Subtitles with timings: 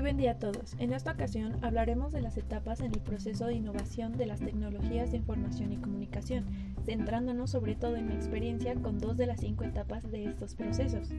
[0.00, 0.74] día a todos.
[0.78, 5.10] En esta ocasión hablaremos de las etapas en el proceso de innovación de las tecnologías
[5.10, 6.46] de información y comunicación,
[6.84, 11.10] centrándonos sobre todo en mi experiencia con dos de las cinco etapas de estos procesos.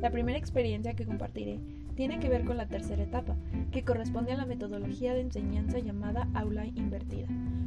[0.00, 1.58] La primera experiencia que compartiré
[1.96, 3.36] tiene que ver con la tercera etapa,
[3.70, 7.26] que corresponde a la metodología de enseñanza llamada aula invertida.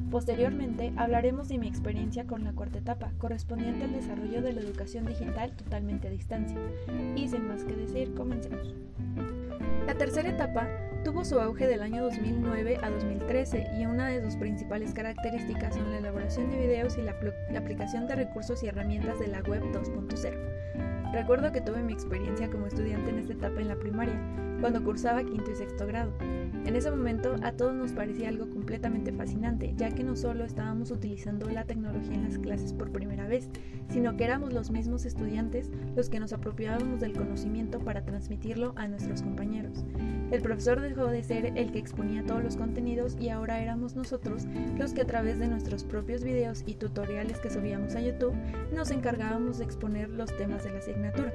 [0.09, 5.05] Posteriormente hablaremos de mi experiencia con la cuarta etapa, correspondiente al desarrollo de la educación
[5.05, 6.57] digital totalmente a distancia.
[7.15, 8.73] Y sin más que decir, comencemos.
[9.95, 10.67] La tercera etapa
[11.05, 15.89] tuvo su auge del año 2009 a 2013 y una de sus principales características son
[15.89, 17.15] la elaboración de videos y la,
[17.49, 21.13] la aplicación de recursos y herramientas de la web 2.0.
[21.13, 24.19] Recuerdo que tuve mi experiencia como estudiante en esta etapa en la primaria,
[24.59, 26.11] cuando cursaba quinto y sexto grado.
[26.65, 30.91] En ese momento a todos nos parecía algo completamente fascinante, ya que no solo estábamos
[30.91, 33.49] utilizando la tecnología en las clases por primera vez,
[33.89, 38.87] sino que éramos los mismos estudiantes los que nos apropiábamos del conocimiento para transmitirlo a
[38.87, 39.84] nuestros compañeros.
[40.31, 44.47] El profesor dejó de ser el que exponía todos los contenidos y ahora éramos nosotros
[44.77, 48.35] los que a través de nuestros propios videos y tutoriales que subíamos a YouTube
[48.73, 51.31] nos encargábamos de exponer los temas de la asignatura,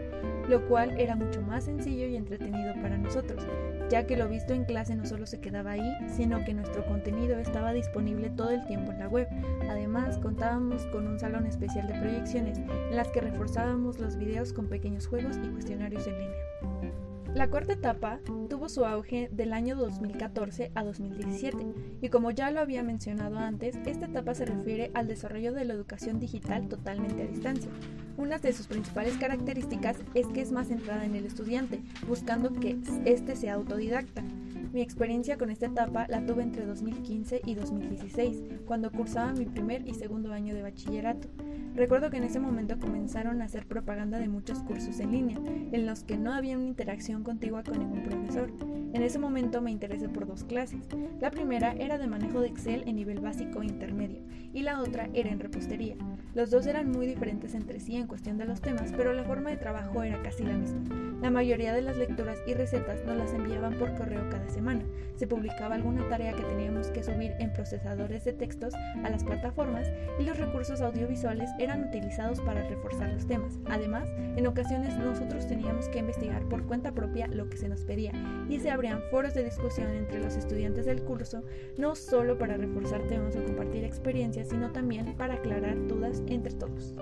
[0.48, 3.46] lo cual era mucho más sencillo y entretenido para nosotros,
[3.88, 7.38] ya que lo visto en clase no solo se quedaba ahí, sino que nuestro contenido
[7.38, 9.28] estaba disponible todo el tiempo en la web.
[9.68, 14.68] Además, contábamos con un salón especial de proyecciones en las que reforzábamos los videos con
[14.68, 17.09] pequeños juegos y cuestionarios en línea.
[17.34, 21.58] La cuarta etapa tuvo su auge del año 2014 a 2017
[22.02, 25.74] y como ya lo había mencionado antes, esta etapa se refiere al desarrollo de la
[25.74, 27.70] educación digital totalmente a distancia.
[28.16, 32.76] Una de sus principales características es que es más centrada en el estudiante, buscando que
[33.04, 34.24] éste sea autodidacta.
[34.72, 39.84] Mi experiencia con esta etapa la tuve entre 2015 y 2016, cuando cursaba mi primer
[39.88, 41.26] y segundo año de bachillerato.
[41.74, 45.38] Recuerdo que en ese momento comenzaron a hacer propaganda de muchos cursos en línea,
[45.72, 48.52] en los que no había una interacción contigua con ningún profesor.
[48.92, 50.86] En ese momento me interesé por dos clases.
[51.20, 54.22] La primera era de manejo de Excel en nivel básico e intermedio,
[54.52, 55.96] y la otra era en repostería.
[56.34, 59.50] Los dos eran muy diferentes entre sí en cuestión de los temas, pero la forma
[59.50, 60.99] de trabajo era casi la misma.
[61.20, 64.82] La mayoría de las lecturas y recetas nos las enviaban por correo cada semana.
[65.16, 68.72] Se publicaba alguna tarea que teníamos que subir en procesadores de textos
[69.04, 69.86] a las plataformas
[70.18, 73.58] y los recursos audiovisuales eran utilizados para reforzar los temas.
[73.66, 78.12] Además, en ocasiones nosotros teníamos que investigar por cuenta propia lo que se nos pedía
[78.48, 81.42] y se abrían foros de discusión entre los estudiantes del curso,
[81.76, 86.94] no solo para reforzar temas o compartir experiencias, sino también para aclarar dudas entre todos.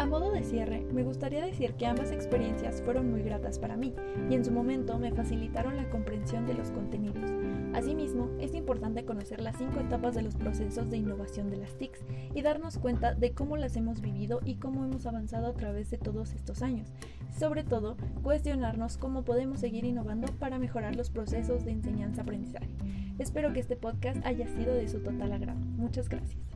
[0.00, 3.94] A modo de cierre, me gustaría decir que ambas experiencias fueron muy gratas para mí
[4.30, 7.30] y en su momento me facilitaron la comprensión de los contenidos.
[7.74, 12.00] Asimismo, es importante conocer las cinco etapas de los procesos de innovación de las TICs
[12.34, 15.98] y darnos cuenta de cómo las hemos vivido y cómo hemos avanzado a través de
[15.98, 16.94] todos estos años.
[17.38, 22.70] Sobre todo, cuestionarnos cómo podemos seguir innovando para mejorar los procesos de enseñanza-aprendizaje.
[23.18, 25.60] Espero que este podcast haya sido de su total agrado.
[25.76, 26.49] Muchas gracias.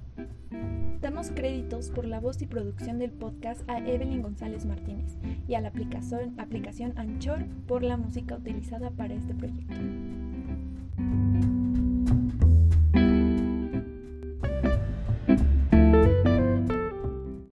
[1.00, 5.60] Damos créditos por la voz y producción del podcast a Evelyn González Martínez y a
[5.60, 9.74] la aplicación, Anchor por la música utilizada para este proyecto.